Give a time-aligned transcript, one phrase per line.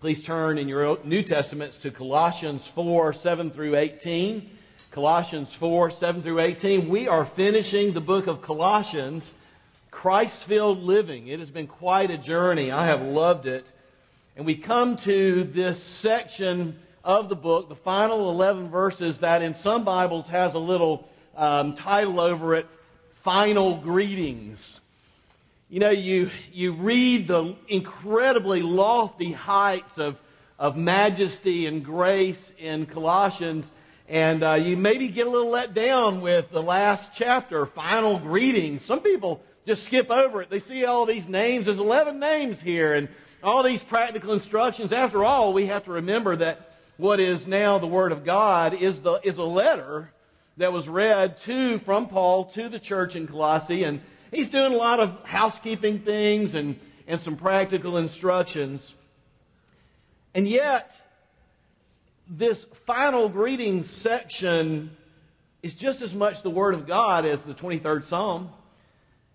[0.00, 4.48] Please turn in your New Testaments to Colossians 4 7 through 18.
[4.92, 6.88] Colossians 4 7 through 18.
[6.88, 9.34] We are finishing the book of Colossians,
[9.90, 11.26] Christ filled living.
[11.26, 12.70] It has been quite a journey.
[12.70, 13.70] I have loved it.
[14.38, 19.54] And we come to this section of the book, the final 11 verses, that in
[19.54, 22.66] some Bibles has a little um, title over it
[23.16, 24.79] Final Greetings.
[25.72, 30.18] You know, you, you read the incredibly lofty heights of,
[30.58, 33.70] of majesty and grace in Colossians,
[34.08, 38.84] and uh, you maybe get a little let down with the last chapter, final greetings.
[38.84, 40.50] Some people just skip over it.
[40.50, 41.66] They see all these names.
[41.66, 43.08] There's 11 names here, and
[43.40, 44.90] all these practical instructions.
[44.90, 48.98] After all, we have to remember that what is now the Word of God is,
[49.02, 50.10] the, is a letter
[50.56, 54.76] that was read to, from Paul to the church in Colossae, and he's doing a
[54.76, 58.94] lot of housekeeping things and, and some practical instructions.
[60.34, 60.94] And yet,
[62.28, 64.96] this final greeting section
[65.62, 68.50] is just as much the Word of God as the 23rd Psalm.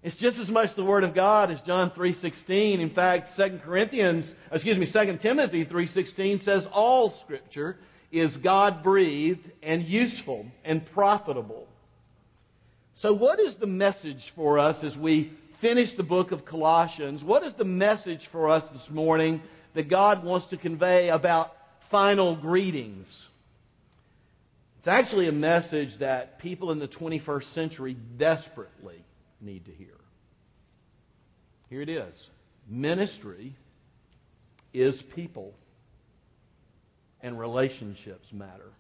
[0.02, 2.80] It's just as much the Word of God as John 3.16.
[2.80, 7.78] In fact, 2 Corinthians, excuse me, 2 Timothy 3.16 says all Scripture
[8.12, 11.68] is God-breathed and useful and profitable
[12.98, 17.26] so, what is the message for us as we finish the book of Colossians?
[17.26, 19.42] What is the message for us this morning
[19.74, 21.54] that God wants to convey about
[21.90, 23.28] final greetings?
[24.78, 29.04] It's actually a message that people in the 21st century desperately
[29.42, 29.98] need to hear.
[31.70, 32.30] Here it is
[32.66, 33.56] Ministry
[34.72, 35.54] is people,
[37.22, 38.72] and relationships matter.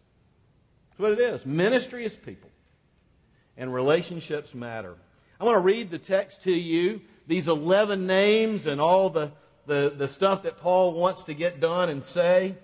[0.91, 1.45] That's what it is.
[1.45, 2.49] Ministry is people
[3.57, 4.95] and relationships matter.
[5.39, 9.31] I want to read the text to you, these 11 names and all the,
[9.65, 12.55] the, the stuff that Paul wants to get done and say.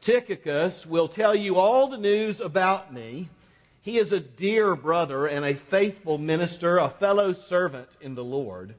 [0.00, 3.28] Tychicus will tell you all the news about me.
[3.82, 8.74] He is a dear brother and a faithful minister, a fellow servant in the Lord.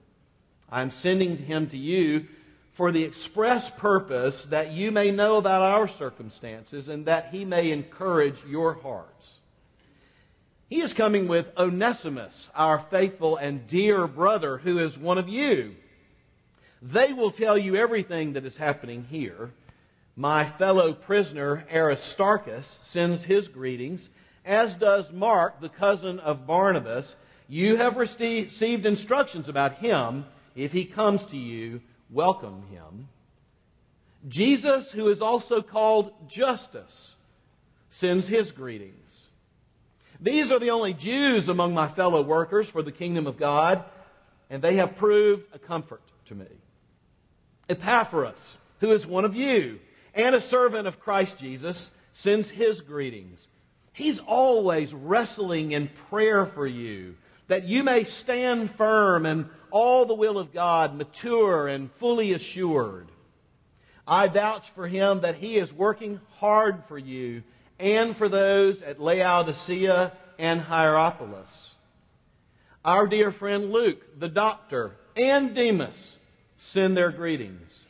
[0.70, 2.28] I am sending him to you
[2.74, 7.72] for the express purpose that you may know about our circumstances and that he may
[7.72, 9.40] encourage your hearts.
[10.70, 15.76] He is coming with Onesimus, our faithful and dear brother, who is one of you.
[16.82, 19.52] They will tell you everything that is happening here.
[20.16, 24.10] My fellow prisoner Aristarchus sends his greetings,
[24.46, 27.16] as does Mark, the cousin of Barnabas.
[27.48, 30.26] You have received instructions about him.
[30.56, 33.08] If he comes to you, welcome him.
[34.28, 37.16] Jesus, who is also called Justus,
[37.90, 39.03] sends his greetings.
[40.24, 43.84] These are the only Jews among my fellow workers for the kingdom of God,
[44.50, 46.48] and they have proved a comfort to me.
[47.68, 49.82] Epaphras, who is one of you
[50.14, 53.50] and a servant of Christ Jesus, sends his greetings.
[53.92, 57.16] He's always wrestling in prayer for you,
[57.48, 63.10] that you may stand firm in all the will of God, mature and fully assured.
[64.08, 67.44] I vouch for him that he is working hard for you
[67.84, 71.76] and for those at Laodicea and Hierapolis.
[72.86, 76.18] Our dear friend Luke, the doctor, and Demas
[76.56, 77.86] send their greetings.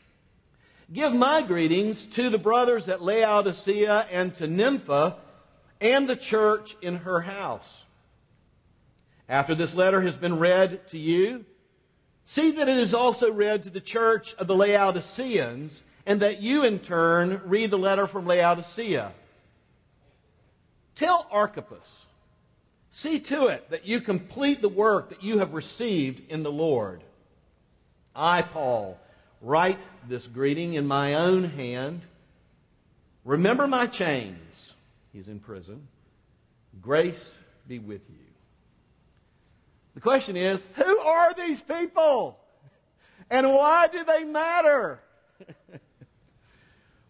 [0.92, 5.18] Give my greetings to the brothers at Laodicea and to Nympha
[5.80, 7.86] and the church in her house.
[9.30, 11.46] After this letter has been read to you,
[12.25, 16.64] see that it is also read to the church of the Laodiceans, and that you
[16.64, 19.12] in turn read the letter from Laodicea.
[20.96, 22.06] Tell Archippus,
[22.92, 27.04] see to it that you complete the work that you have received in the Lord.
[28.16, 29.00] I, Paul,
[29.42, 32.02] write this greeting in my own hand.
[33.26, 34.74] Remember my chains.
[35.12, 35.88] He's in prison.
[36.81, 37.34] Grace
[37.68, 38.16] be with you.
[39.96, 42.40] The question is who are these people?
[43.30, 45.00] And why do they matter?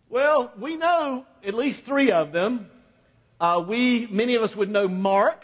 [0.09, 2.69] well, we know at least three of them.
[3.39, 5.43] Uh, we, many of us would know Mark.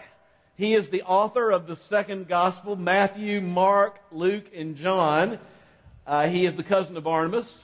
[0.56, 5.39] He is the author of the second gospel Matthew, Mark, Luke, and John.
[6.06, 7.59] Uh, he is the cousin of Barnabas.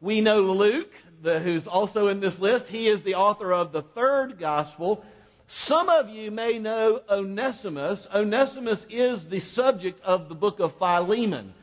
[0.00, 0.92] We know Luke,
[1.22, 2.68] the, who's also in this list.
[2.68, 5.04] He is the author of the third gospel.
[5.48, 8.06] Some of you may know Onesimus.
[8.14, 11.54] Onesimus is the subject of the book of Philemon.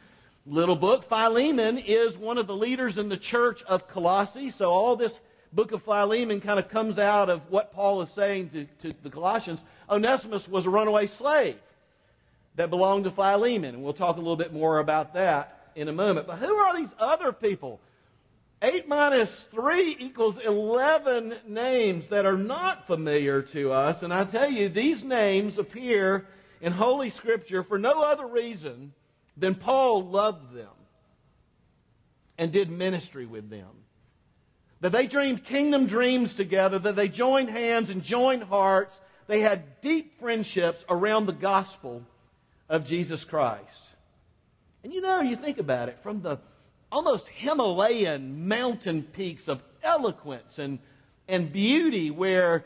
[0.45, 1.03] Little book.
[1.05, 4.51] Philemon is one of the leaders in the church of Colossae.
[4.51, 5.21] So all this
[5.55, 9.09] book of Philemon kind of comes out of what Paul is saying to, to the
[9.09, 9.63] Colossians.
[9.89, 11.55] Onesimus was a runaway slave
[12.55, 13.75] that belonged to Philemon.
[13.75, 16.27] And we'll talk a little bit more about that in a moment.
[16.27, 17.79] But who are these other people?
[18.61, 24.03] 8 minus 3 equals 11 names that are not familiar to us.
[24.03, 26.27] And I tell you, these names appear
[26.61, 28.93] in Holy Scripture for no other reason
[29.37, 30.67] than Paul loved them
[32.37, 33.84] and did ministry with them.
[34.81, 38.99] That they dreamed kingdom dreams together, that they joined hands and joined hearts.
[39.27, 42.03] They had deep friendships around the gospel
[42.69, 43.83] of Jesus Christ.
[44.83, 46.37] And you know, you think about it, from the
[46.91, 50.79] almost Himalayan mountain peaks of eloquence and,
[51.27, 52.65] and beauty, where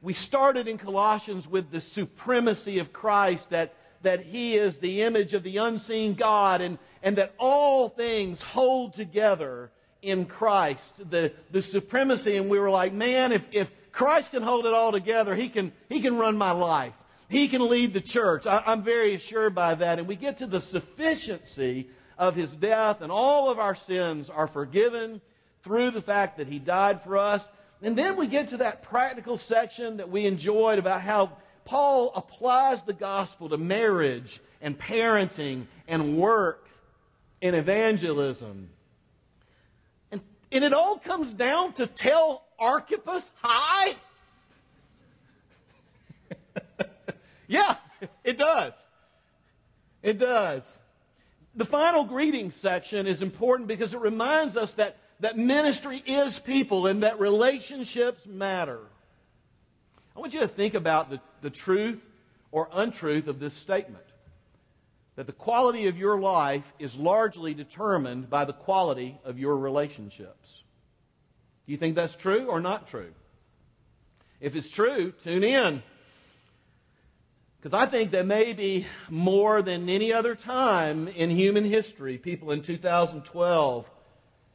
[0.00, 5.34] we started in Colossians with the supremacy of Christ, that, that He is the image
[5.34, 9.70] of the unseen God, and, and that all things hold together
[10.02, 12.36] in Christ, the, the supremacy.
[12.36, 15.72] And we were like, man, if, if Christ can hold it all together, He can,
[15.88, 16.94] he can run my life.
[17.28, 18.46] He can lead the church.
[18.46, 19.98] I, I'm very assured by that.
[19.98, 21.88] And we get to the sufficiency
[22.18, 25.20] of his death, and all of our sins are forgiven
[25.62, 27.48] through the fact that he died for us.
[27.80, 31.32] And then we get to that practical section that we enjoyed about how
[31.64, 36.68] Paul applies the gospel to marriage and parenting and work
[37.40, 38.68] and evangelism.
[40.52, 43.94] And, it all comes down to tell Archippus hi.
[47.48, 47.76] yeah,
[48.24, 48.86] it does.
[50.02, 50.80] It does
[51.54, 56.86] the final greeting section is important because it reminds us that, that ministry is people
[56.86, 58.80] and that relationships matter.
[60.16, 62.00] I want you to think about the, the truth
[62.50, 64.04] or untruth of this statement
[65.16, 70.62] that the quality of your life is largely determined by the quality of your relationships.
[71.66, 73.12] Do you think that's true or not true?
[74.40, 75.82] If it's true, tune in.
[77.60, 82.62] Because I think that maybe more than any other time in human history, people in
[82.62, 83.88] 2012,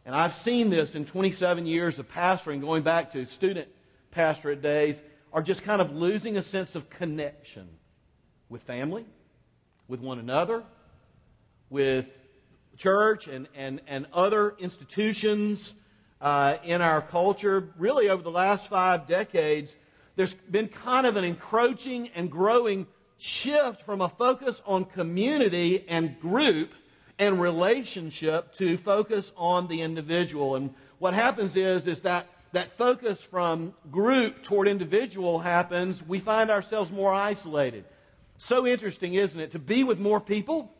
[0.06, 3.70] and I've seen this in 27 years of pastoring, going back to student
[4.12, 5.02] pastorate days,
[5.32, 7.70] are just kind of losing a sense of connection
[8.50, 9.06] with family,
[9.88, 10.64] with one another,
[11.70, 12.06] with
[12.78, 15.74] church and, and, and other institutions
[16.22, 17.70] uh, in our culture.
[17.78, 19.76] Really, over the last five decades,
[20.16, 22.88] there's been kind of an encroaching and growing
[23.18, 26.74] shift from a focus on community and group
[27.20, 30.56] and relationship to focus on the individual.
[30.56, 36.50] And what happens is, is that that focus from group toward individual happens, we find
[36.50, 37.84] ourselves more isolated.
[38.38, 39.52] So interesting, isn't it?
[39.52, 40.72] To be with more people,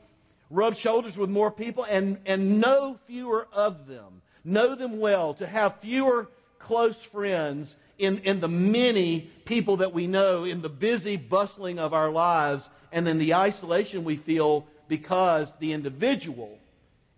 [0.50, 4.22] rub shoulders with more people, and, and know fewer of them.
[4.44, 10.08] Know them well, to have fewer close friends in, in the many people that we
[10.08, 15.52] know, in the busy bustling of our lives, and in the isolation we feel because
[15.60, 16.58] the individual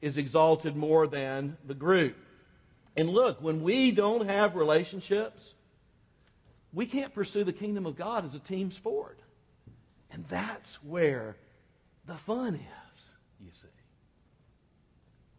[0.02, 2.16] is exalted more than the group.
[2.96, 5.54] And look, when we don't have relationships,
[6.74, 9.20] we can't pursue the kingdom of God as a team sport.
[10.20, 11.38] And that's where
[12.06, 13.70] the fun is, you see.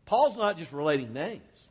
[0.07, 1.69] Paul's not just relating names,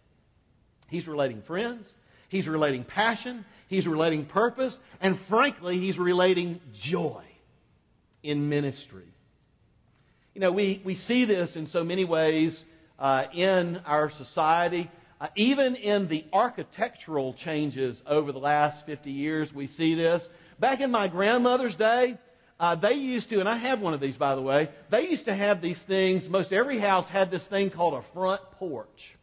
[0.89, 1.91] he's relating friends,
[2.27, 7.23] he's relating passion, he's relating purpose, and frankly, he's relating joy
[8.21, 9.11] in ministry.
[10.35, 12.63] You know, we, we see this in so many ways
[12.99, 14.87] uh, in our society.
[15.19, 20.29] Uh, even in the architectural changes over the last 50 years, we see this.
[20.59, 22.19] Back in my grandmother's day,
[22.59, 25.25] uh, they used to, and I have one of these by the way, they used
[25.25, 26.27] to have these things.
[26.27, 29.15] Most every house had this thing called a front porch.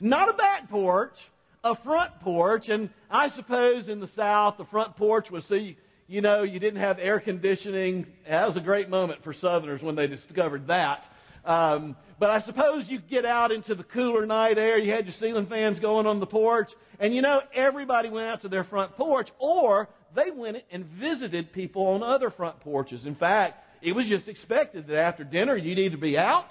[0.00, 1.30] Not a back porch,
[1.62, 2.68] a front porch.
[2.68, 5.76] And I suppose in the South, the front porch was so you,
[6.06, 8.06] you know, you didn't have air conditioning.
[8.28, 11.10] That was a great moment for Southerners when they discovered that.
[11.44, 14.78] Um, but I suppose you get out into the cooler night air.
[14.78, 16.72] You had your ceiling fans going on the porch.
[16.98, 21.52] And you know, everybody went out to their front porch or they went and visited
[21.52, 23.06] people on other front porches.
[23.06, 26.48] In fact, it was just expected that after dinner you'd either be out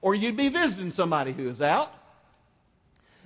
[0.00, 1.92] or you'd be visiting somebody who was out.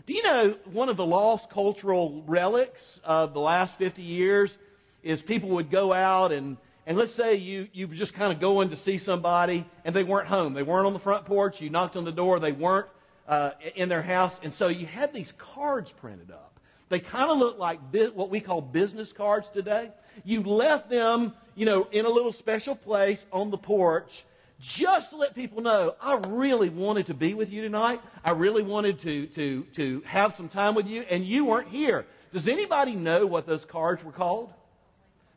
[0.07, 4.57] Do you know one of the lost cultural relics of the last 50 years
[5.03, 8.71] is people would go out and, and let's say you, you just kind of going
[8.71, 10.55] to see somebody and they weren't home.
[10.55, 11.61] They weren't on the front porch.
[11.61, 12.41] You knocked on the door.
[12.41, 12.89] They weren't
[13.29, 14.41] uh, in their house.
[14.43, 16.52] And so you had these cards printed up.
[16.93, 17.81] They kind of look like
[18.13, 19.91] what we call business cards today.
[20.25, 24.27] You left them, you know, in a little special place on the porch
[24.61, 28.03] just to let people know I really wanted to be with you tonight.
[28.23, 32.05] I really wanted to, to, to have some time with you, and you weren't here.
[32.31, 34.53] Does anybody know what those cards were called?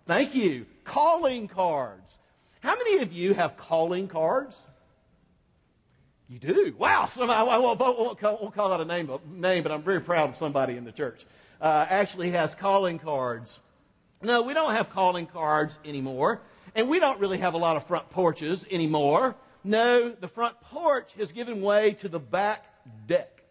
[0.05, 0.65] Thank you.
[0.83, 2.17] Calling cards.
[2.59, 4.59] How many of you have calling cards?
[6.27, 6.75] You do?
[6.77, 7.05] Wow.
[7.05, 10.31] Somebody, I won't, won't, call, won't call out a name, name, but I'm very proud
[10.31, 11.25] of somebody in the church.
[11.61, 13.59] Uh, actually has calling cards.
[14.21, 16.41] No, we don't have calling cards anymore.
[16.75, 19.35] And we don't really have a lot of front porches anymore.
[19.63, 22.65] No, the front porch has given way to the back
[23.07, 23.43] deck.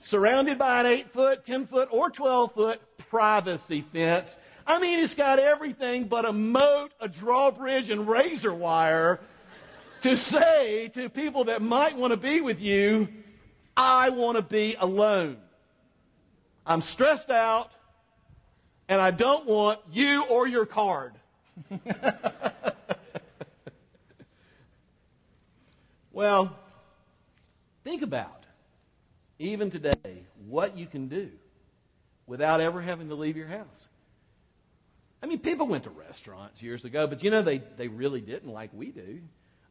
[0.00, 4.36] Surrounded by an 8 foot, 10 foot, or 12 foot privacy fence.
[4.66, 9.20] I mean, it's got everything but a moat, a drawbridge, and razor wire
[10.02, 13.08] to say to people that might want to be with you,
[13.76, 15.36] I want to be alone.
[16.66, 17.70] I'm stressed out,
[18.88, 21.14] and I don't want you or your card.
[26.12, 26.56] well,
[27.84, 28.44] think about,
[29.38, 31.30] even today, what you can do
[32.26, 33.88] without ever having to leave your house.
[35.22, 38.52] I mean, people went to restaurants years ago, but you know, they, they really didn't
[38.52, 39.20] like we do.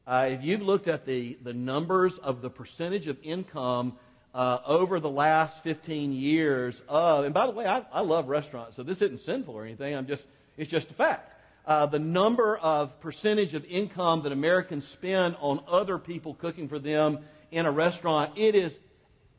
[0.08, 3.94] Uh, if you've looked at the, the numbers of the percentage of income
[4.34, 8.76] uh, over the last 15 years of, and by the way, I, I love restaurants,
[8.76, 9.96] so this isn't sinful or anything.
[9.96, 11.36] I'm just, it's just a fact.
[11.66, 16.80] Uh, the number of percentage of income that Americans spend on other people cooking for
[16.80, 17.20] them
[17.52, 18.80] in a restaurant, it is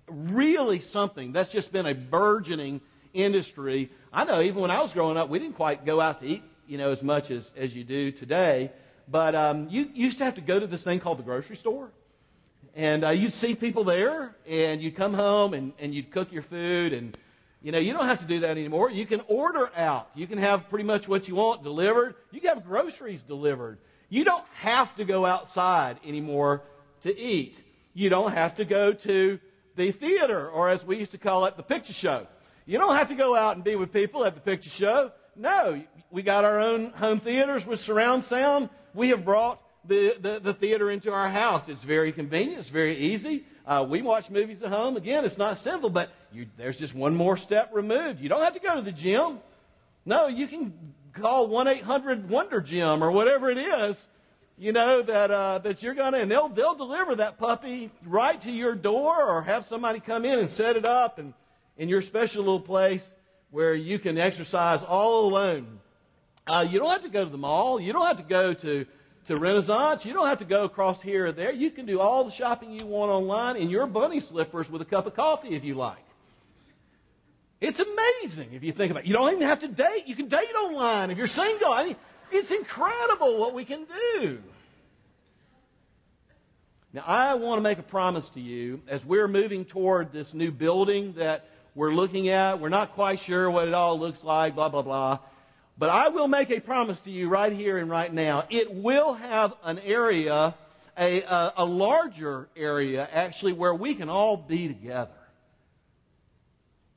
[0.07, 2.81] really something that's just been a burgeoning
[3.15, 3.91] industry.
[4.13, 6.43] I know even when I was growing up, we didn't quite go out to eat,
[6.67, 8.71] you know, as much as, as you do today.
[9.09, 11.57] But um, you, you used to have to go to this thing called the grocery
[11.57, 11.91] store.
[12.75, 16.43] And uh, you'd see people there, and you'd come home and, and you'd cook your
[16.43, 16.93] food.
[16.93, 17.17] And,
[17.63, 18.91] you know, you don't have to do that anymore.
[18.91, 20.09] You can order out.
[20.15, 22.15] You can have pretty much what you want delivered.
[22.31, 23.79] You can have groceries delivered.
[24.09, 26.63] You don't have to go outside anymore
[27.03, 27.61] to eat.
[27.95, 29.39] You don't have to go to
[29.77, 32.27] the theater, or as we used to call it, the picture show.
[32.65, 35.13] You don't have to go out and be with people at the picture show.
[35.35, 40.41] No, we got our own home theaters with surround sound we have brought the, the,
[40.41, 41.69] the, theater into our house.
[41.69, 42.61] It's very convenient.
[42.61, 43.45] It's very easy.
[43.67, 44.97] Uh, we watch movies at home.
[44.97, 48.21] Again, it's not simple, but you, there's just one more step removed.
[48.21, 49.41] You don't have to go to the gym.
[50.05, 50.73] No, you can
[51.13, 54.07] call 1-800-WONDER-GYM or whatever it is,
[54.59, 58.41] you know, that, uh, that you're going to, and they'll, they'll deliver that puppy right
[58.43, 61.35] to your door or have somebody come in and set it up and,
[61.77, 63.15] in your special little place
[63.51, 65.81] where you can exercise all alone
[66.47, 67.81] uh, you don't have to go to the mall.
[67.81, 68.87] You don't have to go to,
[69.27, 70.05] to Renaissance.
[70.05, 71.53] You don't have to go across here or there.
[71.53, 74.85] You can do all the shopping you want online in your bunny slippers with a
[74.85, 76.05] cup of coffee if you like.
[77.61, 79.07] It's amazing if you think about it.
[79.07, 80.05] You don't even have to date.
[80.07, 81.73] You can date online if you're single.
[81.73, 81.97] I mean,
[82.33, 83.87] it's incredible what we can
[84.17, 84.43] do.
[86.93, 90.51] Now, I want to make a promise to you as we're moving toward this new
[90.51, 92.61] building that we're looking at.
[92.61, 95.19] We're not quite sure what it all looks like, blah, blah, blah.
[95.83, 98.45] But I will make a promise to you right here and right now.
[98.51, 100.55] It will have an area,
[100.97, 105.11] a, a, a larger area actually, where we can all be together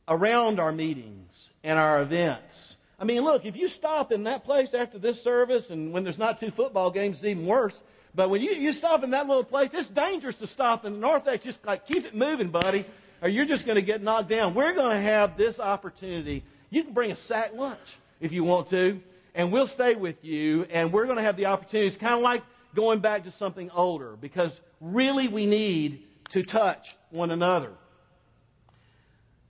[0.07, 2.75] around our meetings and our events.
[2.99, 6.19] I mean, look, if you stop in that place after this service, and when there's
[6.19, 7.81] not two football games, it's even worse.
[8.13, 10.99] But when you, you stop in that little place, it's dangerous to stop in the
[10.99, 12.85] North Just like, keep it moving, buddy,
[13.23, 14.53] or you're just going to get knocked down.
[14.53, 16.43] We're going to have this opportunity.
[16.69, 19.01] You can bring a sack lunch if you want to,
[19.33, 21.87] and we'll stay with you, and we're going to have the opportunity.
[21.87, 22.41] It's kind of like
[22.73, 27.71] going back to something older because really we need to touch one another.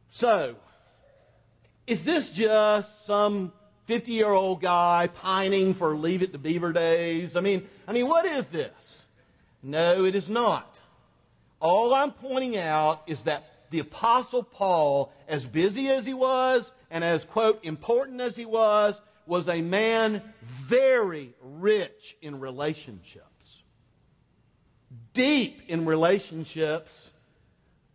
[0.09, 0.55] So,
[1.87, 3.51] is this just some
[3.85, 7.35] 50 year old guy pining for Leave It to Beaver days?
[7.35, 9.03] I mean, I mean, what is this?
[9.61, 10.79] No, it is not.
[11.59, 17.03] All I'm pointing out is that the Apostle Paul, as busy as he was, and
[17.03, 23.63] as, quote, important as he was, was a man very rich in relationships.
[25.13, 27.11] Deep in relationships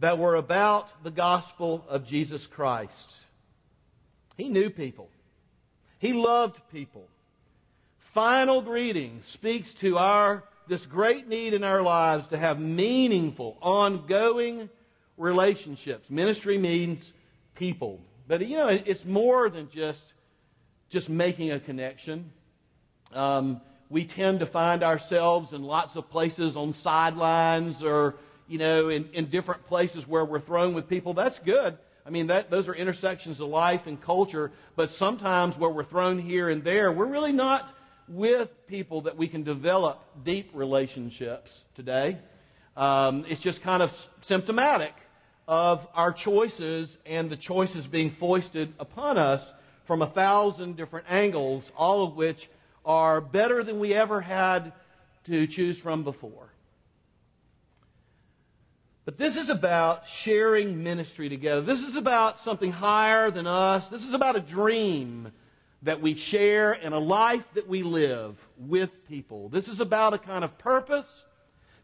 [0.00, 3.11] that were about the gospel of Jesus Christ.
[4.37, 5.09] He knew people.
[5.99, 7.09] He loved people.
[8.12, 14.69] Final greeting speaks to our this great need in our lives to have meaningful, ongoing
[15.16, 16.11] relationships.
[16.11, 17.14] Ministry means
[17.54, 18.02] people.
[18.31, 20.13] But, you know, it's more than just,
[20.89, 22.31] just making a connection.
[23.13, 28.15] Um, we tend to find ourselves in lots of places on sidelines or,
[28.47, 31.13] you know, in, in different places where we're thrown with people.
[31.13, 31.77] That's good.
[32.07, 34.53] I mean, that, those are intersections of life and culture.
[34.77, 37.69] But sometimes where we're thrown here and there, we're really not
[38.07, 42.17] with people that we can develop deep relationships today.
[42.77, 44.95] Um, it's just kind of symptomatic
[45.50, 49.52] of our choices and the choices being foisted upon us
[49.85, 52.49] from a thousand different angles, all of which
[52.85, 54.73] are better than we ever had
[55.25, 56.52] to choose from before.
[59.04, 61.62] But this is about sharing ministry together.
[61.62, 63.88] This is about something higher than us.
[63.88, 65.33] This is about a dream
[65.83, 69.49] that we share and a life that we live with people.
[69.49, 71.25] This is about a kind of purpose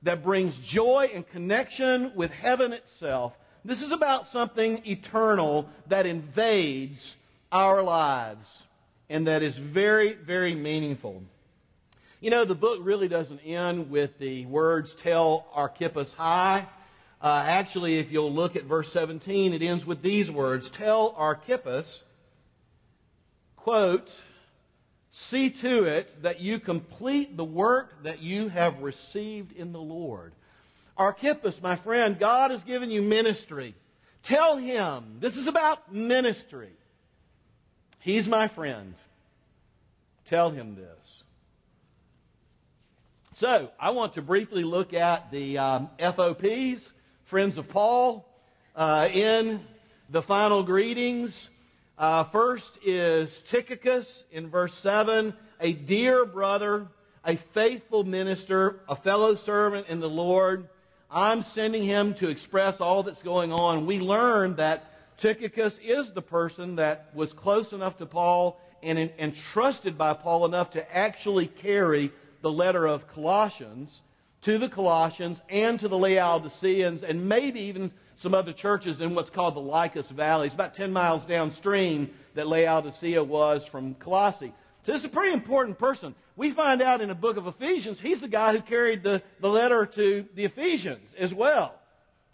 [0.05, 3.37] that brings joy and connection with heaven itself.
[3.67, 7.17] This is about something eternal that invades
[7.51, 8.63] our lives
[9.11, 11.25] and that is very, very meaningful.
[12.21, 16.65] You know, the book really doesn't end with the words, tell Archippus hi.
[17.21, 22.05] Uh, actually, if you'll look at verse 17, it ends with these words, tell Archippus,
[23.57, 24.13] quote,
[25.11, 30.35] see to it that you complete the work that you have received in the Lord.
[30.97, 33.75] Archippus, my friend, God has given you ministry.
[34.23, 36.73] Tell him, this is about ministry.
[38.01, 38.95] He's my friend.
[40.25, 41.23] Tell him this.
[43.35, 46.91] So, I want to briefly look at the um, FOPs,
[47.25, 48.27] Friends of Paul,
[48.75, 49.61] uh, in
[50.09, 51.51] the final greetings.
[51.99, 56.89] Uh, first is Tychicus in verse 7, a dear brother,
[57.25, 60.69] a faithful minister, a fellow servant in the Lord.
[61.17, 63.87] I'm sending him to express all that's going on.
[63.87, 69.35] We learn that Tychicus is the person that was close enough to Paul and, and
[69.35, 74.03] trusted by Paul enough to actually carry the letter of Colossians
[74.43, 79.31] to the Colossians and to the Laodiceans and maybe even some other churches in what's
[79.31, 80.49] called the Lycus Valley.
[80.49, 84.53] It's about 10 miles downstream that Laodicea was from Colossae.
[84.83, 86.15] So this is a pretty important person.
[86.37, 89.49] We find out in the book of Ephesians, he's the guy who carried the, the
[89.49, 91.75] letter to the Ephesians as well.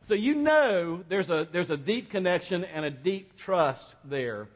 [0.07, 4.49] So you know there's a, there's a deep connection and a deep trust there.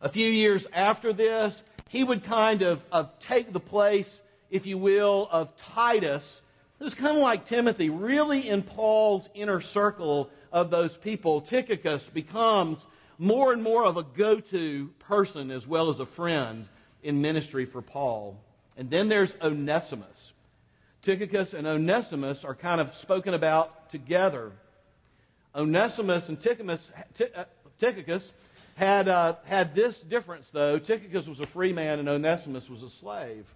[0.00, 4.78] A few years after this, he would kind of, of take the place, if you
[4.78, 6.40] will, of Titus,
[6.78, 11.40] who's kind of like Timothy, really in Paul's inner circle of those people.
[11.40, 12.86] Tychicus becomes
[13.18, 16.68] more and more of a go to person as well as a friend
[17.02, 18.38] in ministry for Paul.
[18.76, 20.32] And then there's Onesimus.
[21.02, 24.52] Tychicus and Onesimus are kind of spoken about together.
[25.54, 26.90] Onesimus and Tychicus,
[27.34, 27.44] uh,
[27.78, 28.30] Tychicus
[28.74, 30.78] had, uh, had this difference, though.
[30.78, 33.52] Tychicus was a free man and Onesimus was a slave.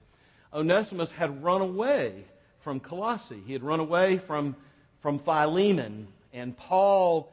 [0.53, 2.25] Onesimus had run away
[2.61, 3.43] from Colossae.
[3.47, 4.57] He had run away from,
[5.01, 6.09] from Philemon.
[6.33, 7.33] And Paul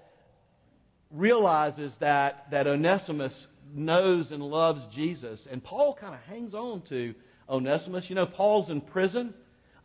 [1.11, 5.47] realizes that, that Onesimus knows and loves Jesus.
[5.49, 7.13] And Paul kind of hangs on to
[7.49, 8.09] Onesimus.
[8.09, 9.33] You know, Paul's in prison.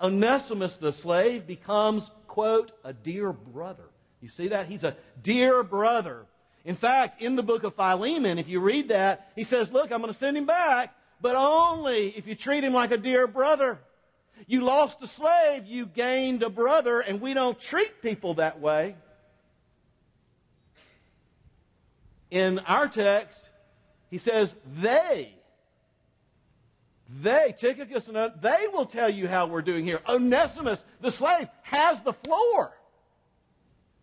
[0.01, 3.85] Onesimus, the slave, becomes, quote, a dear brother.
[4.21, 4.67] You see that?
[4.67, 6.27] He's a dear brother
[6.65, 10.01] in fact, in the book of Philemon, if you read that, he says, Look, I'm
[10.01, 13.79] going to send him back, but only if you treat him like a dear brother.
[14.47, 18.97] You lost a slave, you gained a brother, and we don't treat people that way.
[22.31, 23.49] In our text,
[24.15, 25.35] he says, They,
[27.21, 29.99] they, Tychicus and they will tell you how we're doing here.
[30.09, 32.73] Onesimus, the slave, has the floor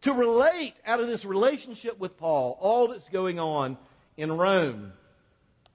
[0.02, 3.78] to relate out of this relationship with Paul all that's going on
[4.17, 4.91] in Rome.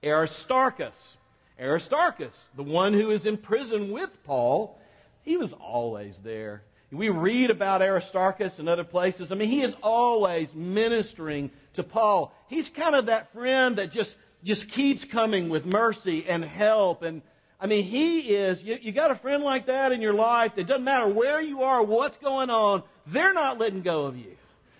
[0.03, 1.17] Aristarchus,
[1.59, 4.79] Aristarchus, the one who is in prison with Paul,
[5.23, 6.61] he was always there.
[6.91, 9.31] We read about Aristarchus in other places.
[9.31, 12.33] I mean, he is always ministering to Paul.
[12.47, 17.03] He's kind of that friend that just, just keeps coming with mercy and help.
[17.03, 17.21] And
[17.59, 20.57] I mean, he is, you, you got a friend like that in your life.
[20.57, 24.35] It doesn't matter where you are, what's going on they're not letting go of you.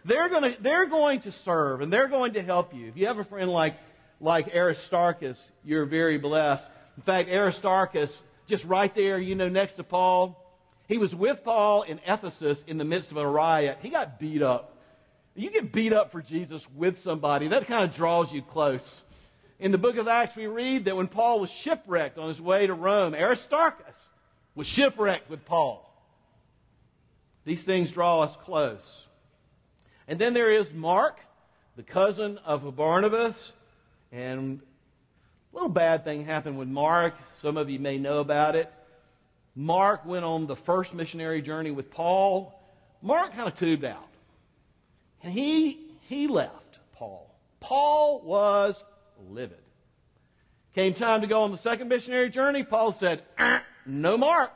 [0.05, 2.87] They're, gonna, they're going to serve and they're going to help you.
[2.87, 3.75] If you have a friend like,
[4.19, 6.69] like Aristarchus, you're very blessed.
[6.95, 10.43] In fact, Aristarchus, just right there, you know, next to Paul,
[10.87, 13.79] he was with Paul in Ephesus in the midst of a riot.
[13.81, 14.73] He got beat up.
[15.35, 19.03] You get beat up for Jesus with somebody, that kind of draws you close.
[19.59, 22.67] In the book of Acts, we read that when Paul was shipwrecked on his way
[22.67, 24.07] to Rome, Aristarchus
[24.53, 25.83] was shipwrecked with Paul.
[27.43, 29.07] These things draw us close.
[30.07, 31.19] And then there is Mark,
[31.75, 33.53] the cousin of Barnabas.
[34.11, 34.61] And
[35.51, 37.15] a little bad thing happened with Mark.
[37.41, 38.71] Some of you may know about it.
[39.55, 42.53] Mark went on the first missionary journey with Paul.
[43.01, 44.07] Mark kind of tubed out.
[45.23, 47.33] And he, he left Paul.
[47.59, 48.83] Paul was
[49.29, 49.61] livid.
[50.75, 52.63] Came time to go on the second missionary journey.
[52.63, 54.55] Paul said, ah, No Mark.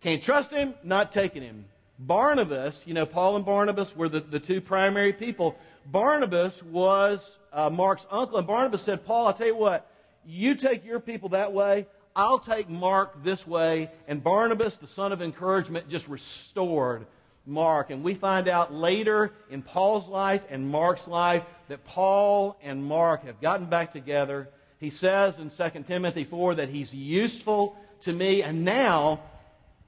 [0.00, 1.66] Can't trust him, not taking him.
[1.98, 5.56] Barnabas, you know, Paul and Barnabas were the, the two primary people.
[5.86, 9.90] Barnabas was uh, Mark's uncle, and Barnabas said, Paul, I'll tell you what,
[10.26, 11.86] you take your people that way,
[12.16, 13.90] I'll take Mark this way.
[14.08, 17.06] And Barnabas, the son of encouragement, just restored
[17.46, 17.90] Mark.
[17.90, 23.24] And we find out later in Paul's life and Mark's life that Paul and Mark
[23.24, 24.48] have gotten back together.
[24.78, 28.42] He says in 2 Timothy 4 that he's useful to me.
[28.42, 29.20] And now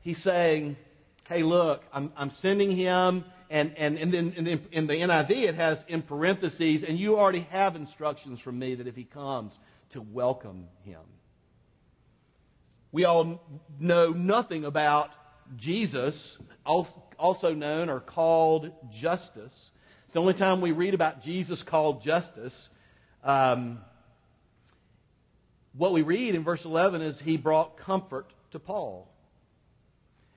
[0.00, 0.76] he's saying,
[1.28, 3.24] hey, look, I'm, I'm sending him.
[3.48, 7.46] And, and, and then in in the NIV, it has in parentheses, and you already
[7.50, 11.00] have instructions from me that if he comes, to welcome him.
[12.92, 13.40] We all
[13.78, 15.10] know nothing about
[15.56, 19.70] Jesus, also known or called Justus.
[20.04, 22.68] It's the only time we read about Jesus called Justus.
[23.22, 23.80] Um,
[25.76, 29.08] what we read in verse 11 is he brought comfort to Paul.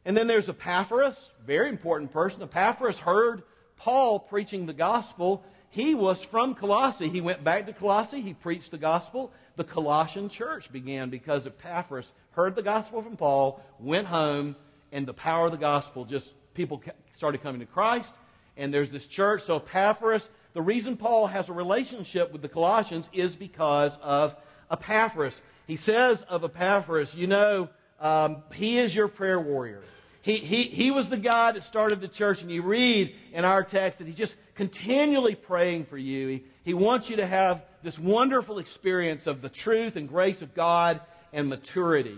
[0.05, 2.41] And then there's Epaphras, very important person.
[2.41, 3.43] Epaphras heard
[3.77, 5.43] Paul preaching the gospel.
[5.69, 7.09] He was from Colossae.
[7.09, 8.21] He went back to Colossae.
[8.21, 9.31] He preached the gospel.
[9.55, 14.55] The Colossian church began because Epaphras heard the gospel from Paul, went home,
[14.91, 16.81] and the power of the gospel just people
[17.13, 18.13] started coming to Christ.
[18.57, 19.43] And there's this church.
[19.43, 24.35] So Epaphras, the reason Paul has a relationship with the Colossians is because of
[24.69, 25.41] Epaphras.
[25.67, 29.81] He says of Epaphras, you know, um, he is your prayer warrior.
[30.21, 33.63] He, he, he was the guy that started the church, and you read in our
[33.63, 36.27] text that he's just continually praying for you.
[36.27, 40.53] He, he wants you to have this wonderful experience of the truth and grace of
[40.53, 40.99] God
[41.31, 42.17] and maturity.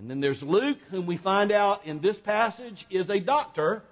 [0.00, 3.82] And then there's Luke, whom we find out in this passage is a doctor,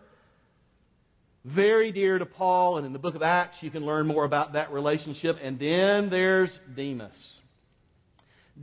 [1.44, 2.78] very dear to Paul.
[2.78, 5.38] And in the book of Acts, you can learn more about that relationship.
[5.42, 7.40] And then there's Demas.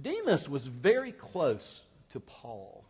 [0.02, 1.82] Demas was very close
[2.14, 2.84] to Paul.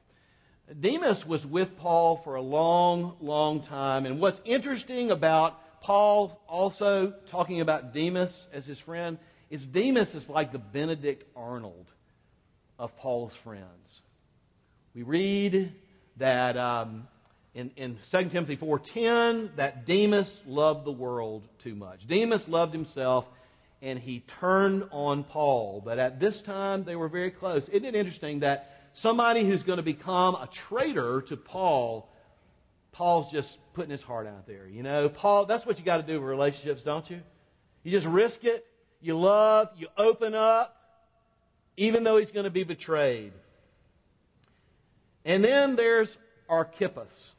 [0.79, 4.05] Demas was with Paul for a long, long time.
[4.05, 9.17] And what's interesting about Paul also talking about Demas as his friend
[9.49, 11.87] is Demas is like the Benedict Arnold
[12.79, 14.01] of Paul's friends.
[14.95, 15.73] We read
[16.17, 17.10] that um,
[17.53, 22.08] in, in 2 Timothy 4.10 that Demas loved the world too much.
[22.08, 23.27] Demas loved himself
[23.81, 25.81] and he turned on Paul.
[25.84, 27.67] But at this time, they were very close.
[27.67, 32.10] Isn't it interesting that somebody who's going to become a traitor to Paul,
[32.93, 34.65] Paul's just putting his heart out there.
[34.65, 37.21] You know, Paul, that's what you got to do with relationships, don't you?
[37.84, 38.65] You just risk it.
[39.01, 39.71] You love.
[39.75, 40.73] You open up,
[41.75, 43.34] even though he's going to be betrayed.
[45.25, 47.33] And then there's Archippus.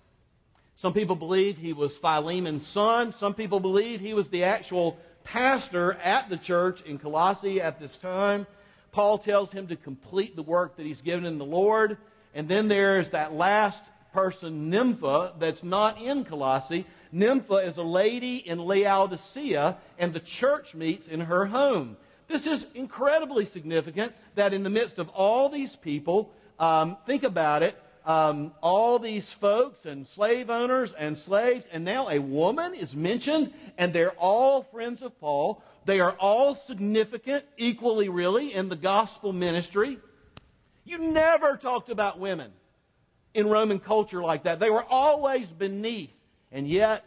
[0.74, 3.12] Some people believe he was Philemon's son.
[3.12, 7.96] Some people believe he was the actual pastor at the church in Colossae at this
[7.96, 8.46] time.
[8.92, 11.96] Paul tells him to complete the work that he's given in the Lord.
[12.34, 16.86] And then there's that last person, Nympha, that's not in Colossae.
[17.12, 21.96] Nympha is a lady in Laodicea, and the church meets in her home.
[22.28, 27.62] This is incredibly significant that in the midst of all these people, um, think about
[27.62, 27.76] it.
[28.04, 33.52] Um, all these folks and slave owners and slaves, and now a woman is mentioned,
[33.76, 35.60] and they're all friends of Paul.
[35.86, 39.98] They are all significant, equally really, in the gospel ministry.
[40.84, 42.52] You never talked about women
[43.34, 44.60] in Roman culture like that.
[44.60, 46.12] They were always beneath.
[46.52, 47.04] And yet,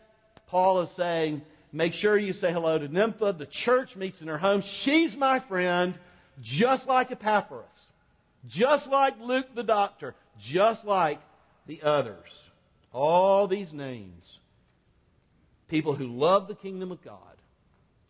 [0.47, 3.33] Paul is saying, make sure you say hello to Nympha.
[3.33, 4.61] The church meets in her home.
[4.61, 5.93] She's my friend,
[6.41, 7.88] just like Epaphras
[8.47, 11.19] just like Luke the doctor, just like
[11.65, 12.49] the others.
[12.91, 14.39] All these names.
[15.67, 17.17] People who love the kingdom of God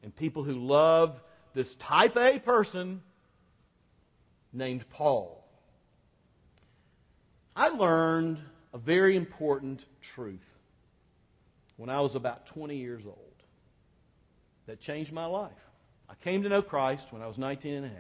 [0.01, 1.21] and people who love
[1.53, 3.01] this type A person
[4.53, 5.43] named Paul.
[7.55, 8.37] I learned
[8.73, 10.45] a very important truth
[11.75, 13.17] when I was about 20 years old
[14.67, 15.51] that changed my life.
[16.09, 17.97] I came to know Christ when I was 19 and a half.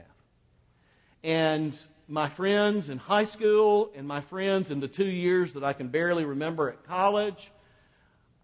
[1.23, 1.77] And
[2.09, 5.89] my friends in high school and my friends in the two years that I can
[5.89, 7.51] barely remember at college,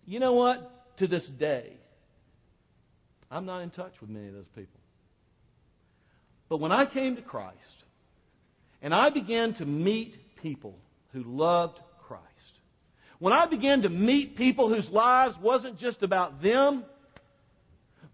[0.06, 0.98] you know what?
[0.98, 1.74] To this day,
[3.30, 4.80] I'm not in touch with many of those people.
[6.48, 7.84] But when I came to Christ
[8.82, 10.78] and I began to meet people
[11.12, 12.24] who loved Christ,
[13.18, 16.86] when I began to meet people whose lives wasn't just about them,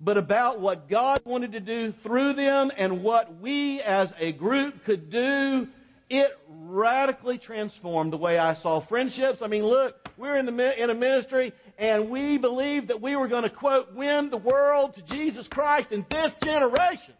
[0.04, 4.84] but about what God wanted to do through them and what we as a group
[4.84, 5.68] could do.
[6.10, 9.44] It radically transformed the way I saw friendships.
[9.44, 13.28] I mean, look, we're in, the, in a ministry and we believed that we were
[13.28, 17.14] going to, quote, win the world to Jesus Christ in this generation.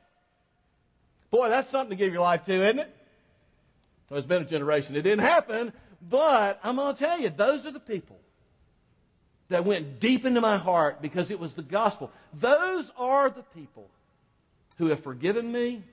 [1.30, 2.96] Boy, that's something to give your life to, isn't it?
[4.10, 4.96] Well, it's been a generation.
[4.96, 8.21] It didn't happen, but I'm going to tell you, those are the people
[9.52, 12.12] that went deep into my heart because it was the gospel.
[12.34, 13.88] Those are the people
[14.78, 15.84] who have forgiven me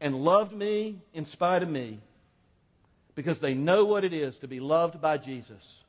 [0.00, 2.00] and loved me in spite of me
[3.14, 5.84] because they know what it is to be loved by Jesus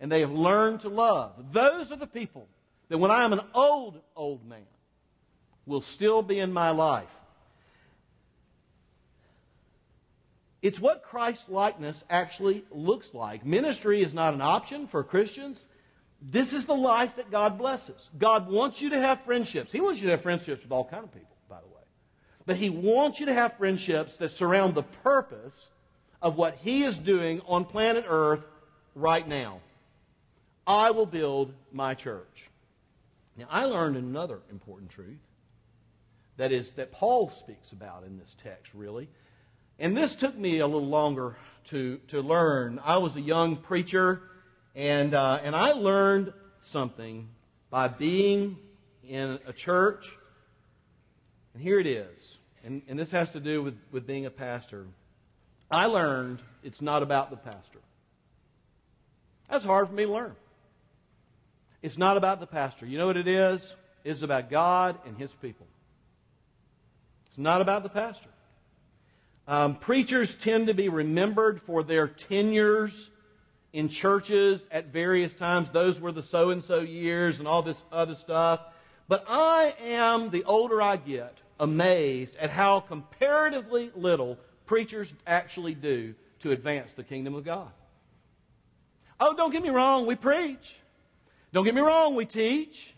[0.00, 1.32] and they have learned to love.
[1.52, 2.46] Those are the people
[2.88, 4.66] that when I am an old, old man,
[5.66, 7.06] will still be in my life.
[10.62, 13.44] It's what Christ likeness actually looks like.
[13.44, 15.68] Ministry is not an option for Christians.
[16.20, 18.10] This is the life that God blesses.
[18.18, 19.70] God wants you to have friendships.
[19.70, 21.82] He wants you to have friendships with all kind of people, by the way.
[22.44, 25.68] But He wants you to have friendships that surround the purpose
[26.20, 28.44] of what He is doing on planet Earth
[28.94, 29.60] right now.
[30.66, 32.50] I will build my church.
[33.36, 35.20] Now, I learned another important truth
[36.36, 39.08] that is that Paul speaks about in this text, really.
[39.78, 42.80] And this took me a little longer to, to learn.
[42.84, 44.22] I was a young preacher,
[44.78, 47.28] and, uh, and I learned something
[47.68, 48.56] by being
[49.02, 50.16] in a church.
[51.52, 52.38] And here it is.
[52.62, 54.86] And, and this has to do with, with being a pastor.
[55.68, 57.80] I learned it's not about the pastor.
[59.50, 60.36] That's hard for me to learn.
[61.82, 62.86] It's not about the pastor.
[62.86, 63.74] You know what it is?
[64.04, 65.66] It's about God and His people.
[67.26, 68.30] It's not about the pastor.
[69.48, 73.10] Um, preachers tend to be remembered for their tenures
[73.78, 75.68] in churches at various times.
[75.70, 78.60] Those were the so and so years and all this other stuff.
[79.06, 84.36] But I am, the older I get, amazed at how comparatively little
[84.66, 87.70] preachers actually do to advance the kingdom of God.
[89.20, 90.74] Oh, don't get me wrong, we preach.
[91.52, 92.92] Don't get me wrong, we teach.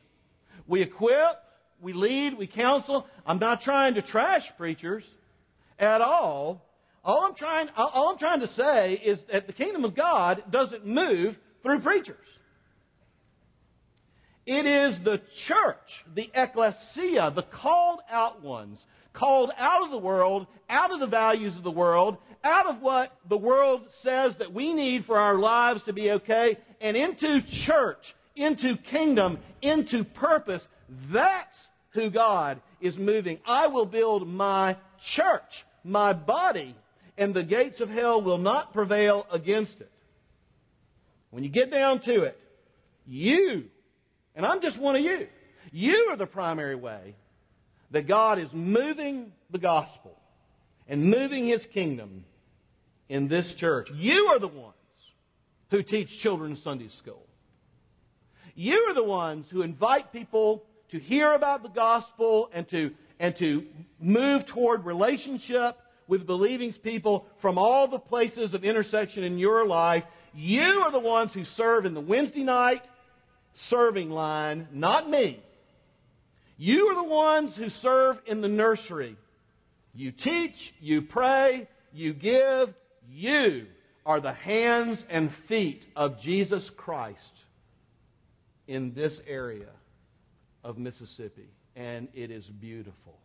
[0.66, 1.42] We equip.
[1.82, 2.38] We lead.
[2.38, 3.06] We counsel.
[3.26, 5.06] I'm not trying to trash preachers
[5.78, 6.64] at all.
[7.04, 10.86] All I'm trying, all I'm trying to say is that the kingdom of God doesn't
[10.86, 12.38] move through preachers.
[14.46, 20.46] It is the church, the ecclesia, the called out ones, called out of the world,
[20.68, 24.74] out of the values of the world, out of what the world says that we
[24.74, 30.68] need for our lives to be okay, and into church, into kingdom, into purpose.
[31.10, 33.38] That's who God is moving.
[33.46, 36.74] I will build my church my body,
[37.20, 39.90] and the gates of hell will not prevail against it.
[41.30, 42.40] When you get down to it,
[43.06, 43.66] you,
[44.34, 45.28] and I'm just one of you,
[45.70, 47.14] you are the primary way
[47.90, 50.18] that God is moving the gospel
[50.88, 52.24] and moving his kingdom
[53.10, 53.90] in this church.
[53.92, 54.74] You are the ones
[55.68, 57.26] who teach children Sunday school.
[58.54, 63.36] You are the ones who invite people to hear about the gospel and to and
[63.36, 63.66] to
[64.00, 65.76] move toward relationship
[66.10, 70.04] with believing people from all the places of intersection in your life.
[70.34, 72.84] You are the ones who serve in the Wednesday night
[73.54, 75.40] serving line, not me.
[76.58, 79.16] You are the ones who serve in the nursery.
[79.94, 82.74] You teach, you pray, you give.
[83.10, 83.66] You
[84.06, 87.44] are the hands and feet of Jesus Christ
[88.68, 89.70] in this area
[90.62, 93.18] of Mississippi and it is beautiful.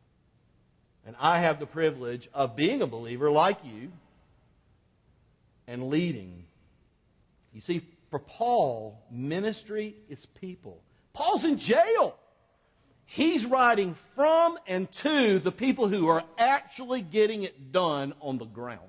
[1.06, 3.91] And I have the privilege of being a believer like you
[5.68, 6.46] and leading.
[7.54, 10.82] You see, for Paul, ministry is people.
[11.13, 12.15] Paul's in jail.
[13.06, 18.46] He's writing from and to the people who are actually getting it done on the
[18.46, 18.80] ground.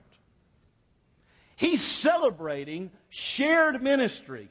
[1.56, 4.48] He's celebrating shared ministry.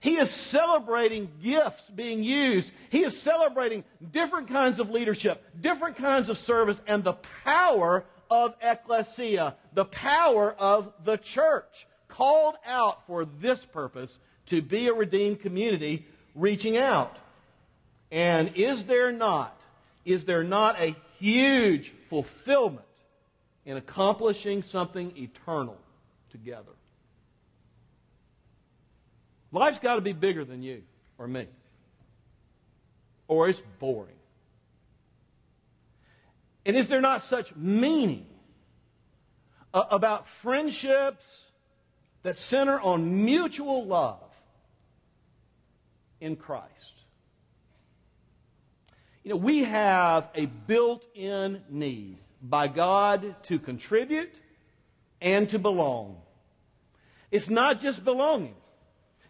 [0.00, 2.72] He is celebrating gifts being used.
[2.90, 8.54] He is celebrating different kinds of leadership, different kinds of service, and the power of
[8.60, 15.40] ecclesia, the power of the church, called out for this purpose to be a redeemed
[15.40, 17.16] community reaching out.
[18.10, 19.60] And is there not,
[20.04, 22.86] is there not a huge fulfillment
[23.64, 25.76] in accomplishing something eternal
[26.30, 26.75] together?
[29.52, 30.82] Life's got to be bigger than you
[31.18, 31.46] or me,
[33.28, 34.16] or it's boring.
[36.64, 38.26] And is there not such meaning
[39.72, 41.52] uh, about friendships
[42.22, 44.34] that center on mutual love
[46.20, 47.02] in Christ?
[49.22, 54.40] You know, we have a built in need by God to contribute
[55.20, 56.16] and to belong.
[57.30, 58.54] It's not just belonging.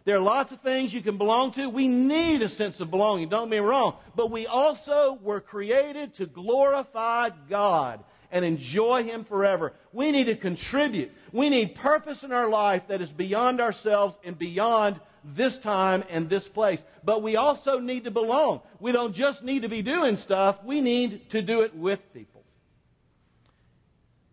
[0.07, 1.69] There are lots of things you can belong to.
[1.69, 3.97] We need a sense of belonging, don't me wrong.
[4.15, 9.73] But we also were created to glorify God and enjoy Him forever.
[9.91, 11.11] We need to contribute.
[11.33, 16.29] We need purpose in our life that is beyond ourselves and beyond this time and
[16.29, 16.81] this place.
[17.03, 18.61] But we also need to belong.
[18.79, 22.45] We don't just need to be doing stuff, we need to do it with people.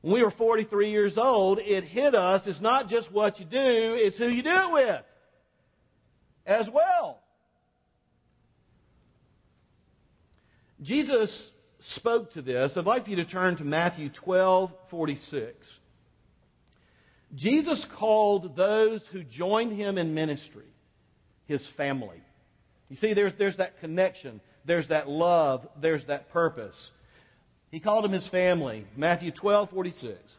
[0.02, 2.46] When we were 43 years old, it hit us.
[2.46, 5.04] It's not just what you do, it's who you do it with.
[6.46, 7.20] As well.
[10.82, 12.76] Jesus spoke to this.
[12.76, 15.78] I'd like for you to turn to Matthew 12 46.
[17.34, 20.66] Jesus called those who joined him in ministry
[21.46, 22.20] his family.
[22.88, 26.90] You see, there's, there's that connection, there's that love, there's that purpose.
[27.70, 28.86] He called them his family.
[28.96, 30.38] Matthew 12 46.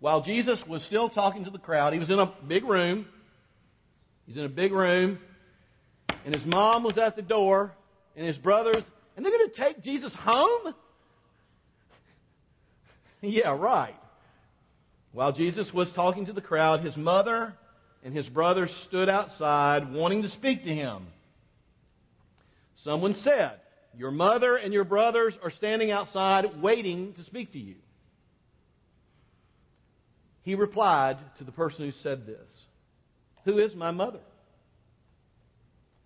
[0.00, 3.06] While Jesus was still talking to the crowd, he was in a big room.
[4.26, 5.18] He's in a big room,
[6.24, 7.72] and his mom was at the door,
[8.14, 8.84] and his brothers,
[9.16, 10.74] and they're going to take Jesus home?
[13.22, 13.96] yeah, right.
[15.12, 17.54] While Jesus was talking to the crowd, his mother
[18.04, 21.06] and his brothers stood outside wanting to speak to him.
[22.74, 23.52] Someone said,
[23.96, 27.76] Your mother and your brothers are standing outside waiting to speak to you.
[30.48, 32.68] He replied to the person who said this
[33.44, 34.20] Who is my mother?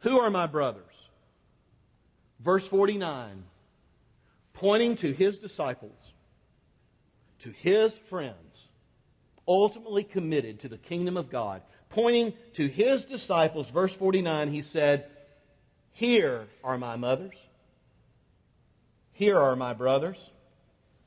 [0.00, 0.82] Who are my brothers?
[2.40, 3.44] Verse 49,
[4.52, 6.12] pointing to his disciples,
[7.38, 8.66] to his friends,
[9.46, 15.06] ultimately committed to the kingdom of God, pointing to his disciples, verse 49, he said,
[15.92, 17.36] Here are my mothers.
[19.12, 20.30] Here are my brothers.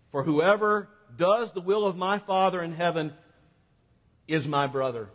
[0.08, 3.13] For whoever does the will of my Father in heaven
[4.27, 5.09] is my brother.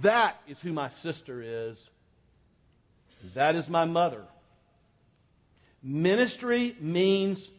[0.00, 1.90] That is who my sister is.
[3.34, 4.22] That is my mother.
[5.82, 7.50] Ministry means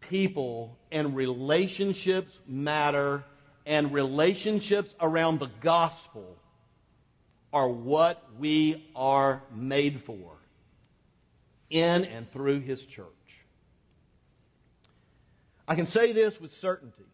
[0.00, 3.24] people, and relationships matter
[3.66, 6.36] and relationships around the gospel
[7.52, 10.36] are what we are made for
[11.70, 13.06] in and through His church.
[15.66, 17.04] I can say this with certainty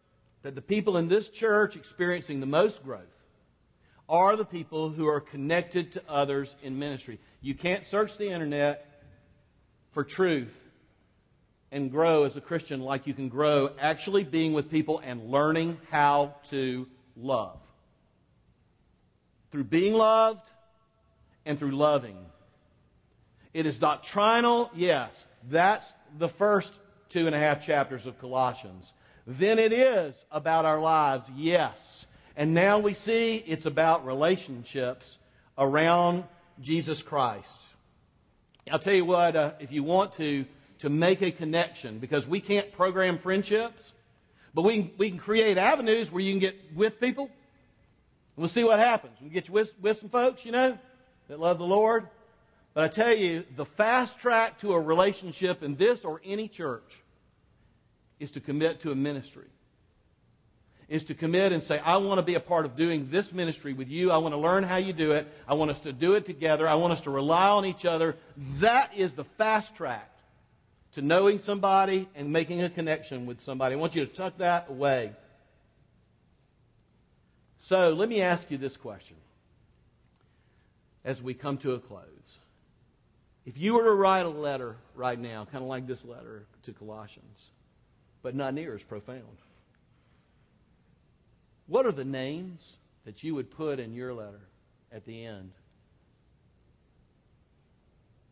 [0.43, 3.01] that the people in this church experiencing the most growth
[4.09, 7.19] are the people who are connected to others in ministry.
[7.41, 8.85] You can't search the internet
[9.91, 10.53] for truth
[11.71, 15.77] and grow as a Christian like you can grow actually being with people and learning
[15.89, 17.59] how to love.
[19.51, 20.49] Through being loved
[21.45, 22.17] and through loving.
[23.53, 25.25] It is doctrinal, yes.
[25.49, 26.73] That's the first
[27.09, 28.91] two and a half chapters of Colossians.
[29.27, 32.05] Then it is about our lives, yes.
[32.35, 35.17] And now we see it's about relationships
[35.57, 36.23] around
[36.61, 37.59] Jesus Christ.
[38.71, 40.45] I'll tell you what, uh, if you want to,
[40.79, 43.91] to make a connection because we can't program friendships,
[44.53, 47.29] but we can, we can create avenues where you can get with people.
[48.35, 49.13] We'll see what happens.
[49.21, 50.77] We get you with, with some folks, you know,
[51.27, 52.07] that love the Lord.
[52.73, 57.00] But I tell you, the fast track to a relationship in this or any church
[58.21, 59.47] is to commit to a ministry.
[60.87, 63.73] Is to commit and say, I want to be a part of doing this ministry
[63.73, 64.11] with you.
[64.11, 65.27] I want to learn how you do it.
[65.47, 66.67] I want us to do it together.
[66.67, 68.15] I want us to rely on each other.
[68.59, 70.09] That is the fast track
[70.93, 73.75] to knowing somebody and making a connection with somebody.
[73.75, 75.13] I want you to tuck that away.
[77.57, 79.15] So let me ask you this question
[81.05, 82.37] as we come to a close.
[83.45, 86.73] If you were to write a letter right now, kind of like this letter to
[86.73, 87.45] Colossians,
[88.21, 89.37] but not near as profound,
[91.67, 92.61] what are the names
[93.05, 94.41] that you would put in your letter
[94.91, 95.51] at the end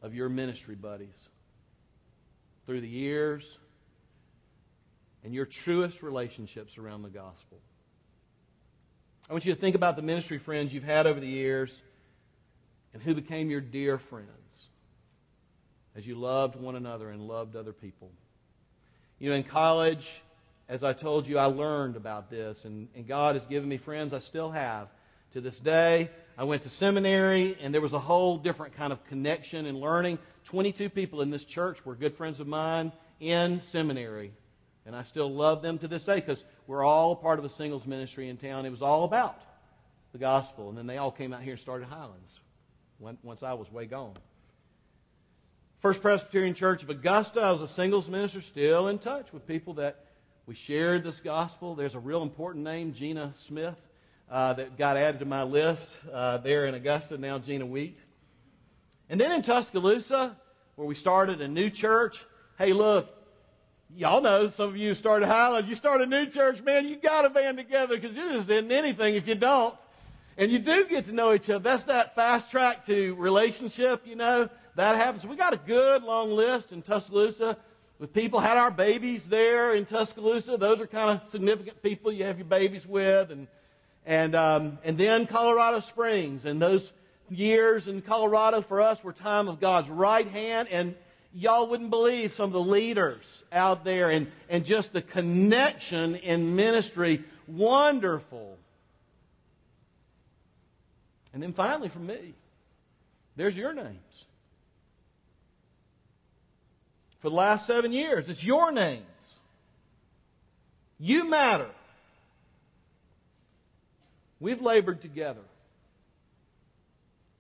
[0.02, 1.30] of your ministry buddies?
[2.70, 3.58] through the years
[5.24, 7.58] and your truest relationships around the gospel.
[9.28, 11.76] I want you to think about the ministry friends you've had over the years
[12.94, 14.68] and who became your dear friends
[15.96, 18.12] as you loved one another and loved other people.
[19.20, 20.22] You know, in college,
[20.70, 24.14] as I told you, I learned about this, and, and God has given me friends
[24.14, 24.88] I still have
[25.34, 26.10] to this day.
[26.38, 30.20] I went to seminary, and there was a whole different kind of connection and learning.
[30.46, 34.32] 22 people in this church were good friends of mine in seminary.
[34.86, 37.86] And I still love them to this day because we're all part of a singles
[37.86, 38.66] ministry in town.
[38.66, 39.42] It was all about
[40.14, 40.70] the gospel.
[40.70, 42.40] And then they all came out here and started Highlands
[43.00, 44.14] once I was way gone.
[45.80, 49.76] First Presbyterian Church of Augusta, I was a singles minister, still in touch with people
[49.76, 50.08] that
[50.46, 51.74] we shared this gospel.
[51.74, 53.80] There's a real important name, Gina Smith,
[54.30, 57.98] uh, that got added to my list uh, there in Augusta, now Gina Wheat.
[59.10, 60.36] And then in Tuscaloosa,
[60.76, 62.26] where we started a new church,
[62.58, 63.08] hey, look,
[63.96, 65.70] y'all know some of you started Highlands.
[65.70, 69.16] You start a new church, man, you got to band together because it isn't anything
[69.16, 69.76] if you don't.
[70.38, 71.60] And you do get to know each other.
[71.60, 74.50] That's that fast track to relationship, you know.
[74.80, 75.28] That happens.
[75.28, 77.58] We got a good long list in Tuscaloosa
[78.00, 78.40] with people.
[78.40, 80.56] Had our babies there in Tuscaloosa.
[80.56, 83.30] Those are kind of significant people you have your babies with.
[83.30, 83.50] And
[84.06, 86.46] and, um, and then Colorado Springs.
[86.46, 86.94] And those
[87.30, 90.70] years in Colorado for us were time of God's right hand.
[90.72, 90.96] And
[91.34, 96.56] y'all wouldn't believe some of the leaders out there and, and just the connection in
[96.56, 97.22] ministry.
[97.48, 98.58] Wonderful.
[101.34, 102.34] And then finally, for me,
[103.36, 104.26] there's your names.
[107.20, 109.04] For the last seven years, it's your names.
[111.00, 111.70] You matter.
[114.40, 115.42] We've labored together.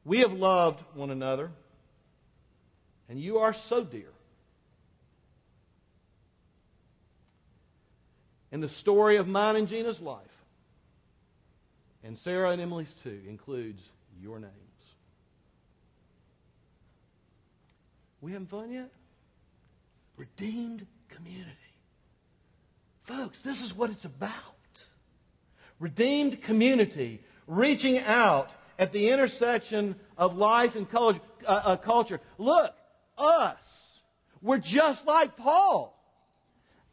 [0.03, 1.51] We have loved one another.
[3.09, 4.11] And you are so dear.
[8.51, 10.43] And the story of mine and Gina's life,
[12.03, 13.87] and Sarah and Emily's too, includes
[14.21, 14.53] your names.
[18.21, 18.89] We having fun yet?
[20.19, 21.55] Redeemed community.
[23.03, 24.33] Folks, this is what it's about.
[25.79, 31.21] Redeemed community, reaching out at the intersection of life and culture.
[31.47, 32.19] Uh, uh, culture.
[32.37, 32.75] Look,
[33.17, 34.01] us,
[34.41, 35.97] we're just like Paul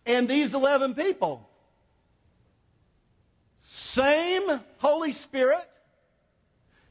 [0.06, 1.50] and these 11 people.
[3.58, 5.68] Same Holy Spirit,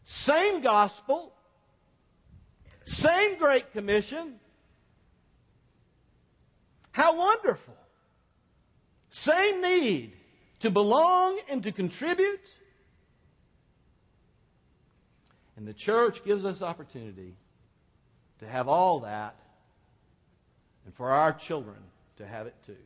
[0.03, 1.33] same gospel,
[2.83, 4.41] same Great Commission.
[6.95, 7.75] How wonderful.
[9.09, 10.13] Same need
[10.61, 12.49] to belong and to contribute.
[15.57, 17.35] And the church gives us opportunity
[18.39, 19.35] to have all that
[20.85, 21.75] and for our children
[22.15, 22.77] to have it too.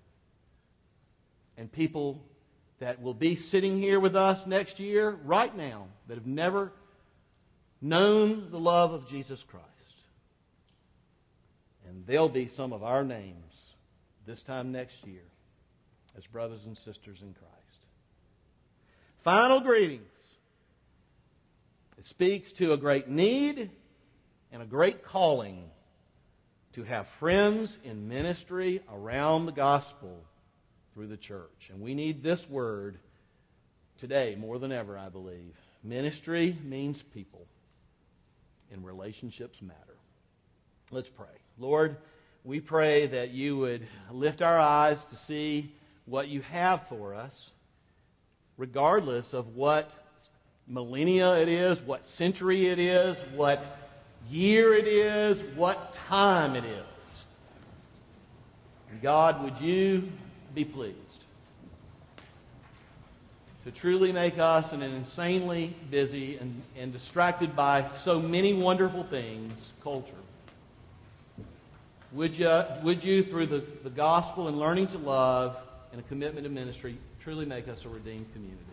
[1.55, 2.25] And people
[2.79, 6.71] that will be sitting here with us next year, right now, that have never
[7.79, 9.67] known the love of Jesus Christ.
[11.87, 13.68] And they'll be some of our names
[14.29, 15.23] this time next year
[16.15, 17.85] as brothers and sisters in Christ.
[19.23, 20.03] Final greetings.
[21.97, 23.71] It speaks to a great need
[24.51, 25.71] and a great calling
[26.73, 30.23] to have friends in ministry around the gospel
[30.93, 31.71] through the church.
[31.73, 32.99] And we need this word
[33.97, 35.55] today more than ever, I believe.
[35.83, 37.47] Ministry means people,
[38.71, 39.97] and relationships matter.
[40.91, 41.25] Let's pray.
[41.57, 41.97] Lord,
[42.49, 45.71] we pray that you would lift our eyes to see
[46.05, 47.51] what you have for us,
[48.57, 49.91] regardless of what
[50.67, 53.63] millennia it is, what century it is, what
[54.31, 57.25] year it is, what time it is.
[59.03, 60.11] God, would you
[60.55, 60.97] be pleased
[63.63, 69.53] to truly make us an insanely busy and, and distracted by so many wonderful things
[69.83, 70.15] culture?
[72.11, 75.57] Would you, would you through the, the gospel and learning to love
[75.91, 78.63] and a commitment to ministry, truly make us a redeemed community,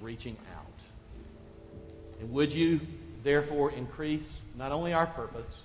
[0.00, 0.66] reaching out?
[2.20, 2.80] And would you
[3.22, 5.58] therefore increase not only our purpose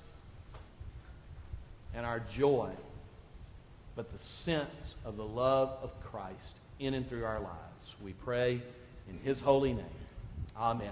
[1.93, 2.71] and our joy,
[3.95, 7.95] but the sense of the love of Christ in and through our lives.
[8.03, 8.61] We pray
[9.09, 9.85] in His holy name.
[10.57, 10.91] Amen.